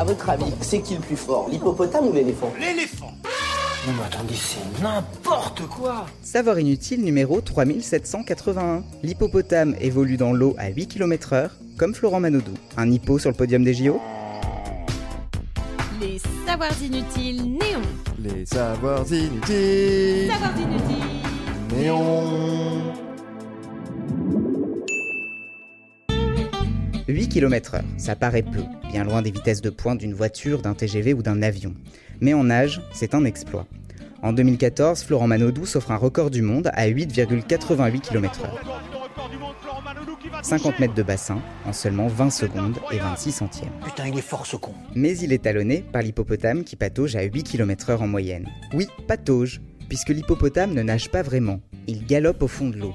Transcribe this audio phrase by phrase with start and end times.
[0.00, 2.50] À votre avis, c'est qui le plus fort L'hippopotame ou l'éléphant?
[2.58, 3.12] L'éléphant
[3.86, 8.82] Non mais attendez, c'est n'importe quoi Savoir inutile numéro 3781.
[9.02, 12.54] L'hippopotame évolue dans l'eau à 8 km heure, comme Florent Manodou.
[12.78, 14.00] Un hippo sur le podium des JO
[16.00, 17.82] Les savoirs inutiles néons.
[18.18, 20.30] Les savoirs inutiles.
[20.30, 21.76] Savoirs inutiles.
[21.76, 22.89] Néon.
[27.08, 30.74] 8 km heure, ça paraît peu, bien loin des vitesses de pointe d'une voiture, d'un
[30.74, 31.74] TGV ou d'un avion.
[32.20, 33.66] Mais en nage, c'est un exploit.
[34.22, 38.82] En 2014, Florent Manodou s'offre un record du monde à 8,88 km heure.
[40.42, 43.72] 50 mètres de bassin en seulement 20 secondes et 26 centièmes.
[43.84, 44.74] Putain, il est fort ce con.
[44.94, 48.48] Mais il est talonné par l'hippopotame qui patauge à 8 km heure en moyenne.
[48.74, 52.94] Oui, patauge, puisque l'hippopotame ne nage pas vraiment, il galope au fond de l'eau.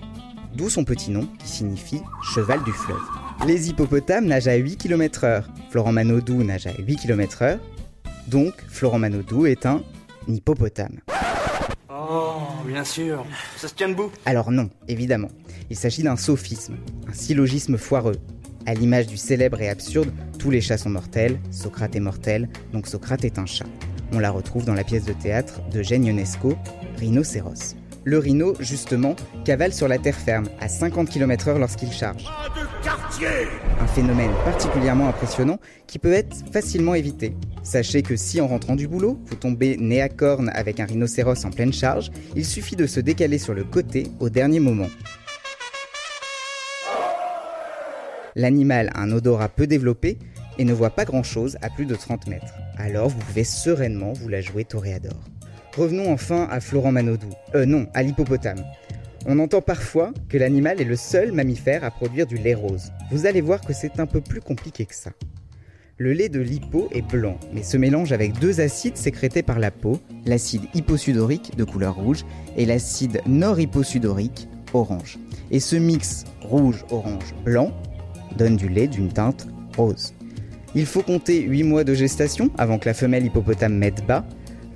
[0.55, 3.24] D'où son petit nom qui signifie cheval du fleuve.
[3.44, 5.48] Les hippopotames nagent à 8 km heure.
[5.70, 7.59] Florent Manodou nage à 8 km heure.
[8.27, 9.83] Donc, Florent Manodou est un
[10.28, 11.00] hippopotame.
[11.89, 13.25] Oh, bien sûr.
[13.58, 14.11] Ça se tient debout.
[14.25, 15.30] Alors non, évidemment.
[15.69, 16.75] Il s'agit d'un sophisme,
[17.08, 18.17] un syllogisme foireux.
[18.66, 22.88] À l'image du célèbre et absurde Tous les chats sont mortels, Socrate est mortel, donc
[22.88, 23.67] Socrate est un chat.
[24.11, 26.56] On la retrouve dans la pièce de théâtre de Gênes Ionesco,
[26.97, 27.75] Rhinocéros.
[28.03, 32.25] Le rhino, justement, cavale sur la terre ferme, à 50 km heure lorsqu'il charge.
[33.80, 37.33] Un phénomène particulièrement impressionnant qui peut être facilement évité.
[37.63, 41.45] Sachez que si en rentrant du boulot, vous tombez nez à corne avec un rhinocéros
[41.45, 44.89] en pleine charge, il suffit de se décaler sur le côté au dernier moment.
[48.35, 50.19] L'animal a un odorat peu développé
[50.57, 52.53] et ne voit pas grand-chose à plus de 30 mètres.
[52.77, 55.17] Alors vous pouvez sereinement vous la jouer toréador.
[55.77, 57.29] Revenons enfin à Florent Manodou.
[57.53, 58.63] Euh non, à l'hippopotame.
[59.28, 62.92] On entend parfois que l'animal est le seul mammifère à produire du lait rose.
[63.09, 65.09] Vous allez voir que c'est un peu plus compliqué que ça.
[65.98, 69.72] Le lait de l'hippo est blanc, mais se mélange avec deux acides sécrétés par la
[69.72, 72.23] peau, l'acide hyposudorique de couleur rouge
[72.56, 75.18] et l'acide nord-hyposudorique orange.
[75.50, 77.72] Et ce mix rouge-orange-blanc
[78.38, 80.14] donne du lait d'une teinte rose.
[80.75, 84.25] Il faut compter 8 mois de gestation avant que la femelle hippopotame mette bas.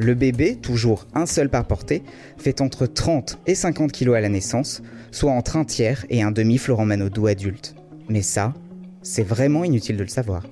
[0.01, 2.03] Le bébé, toujours un seul par portée,
[2.37, 6.31] fait entre 30 et 50 kg à la naissance, soit entre un tiers et un
[6.31, 7.75] demi Florent Manodou adulte.
[8.07, 8.53] Mais ça,
[9.01, 10.45] c'est vraiment inutile de le savoir.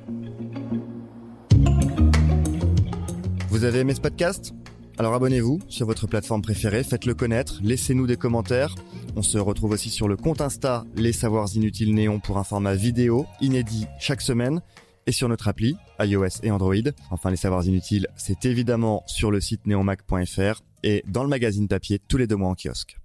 [3.50, 4.54] Vous avez aimé ce podcast?
[4.98, 8.76] Alors abonnez-vous sur votre plateforme préférée, faites-le connaître, laissez-nous des commentaires.
[9.16, 12.76] On se retrouve aussi sur le compte Insta Les Savoirs Inutiles Néon pour un format
[12.76, 14.60] vidéo inédit chaque semaine
[15.08, 16.76] et sur notre appli iOS et Android.
[17.10, 22.00] Enfin, les savoirs inutiles, c'est évidemment sur le site neonmac.fr et dans le magazine papier
[22.00, 23.00] tous les deux mois en kiosque.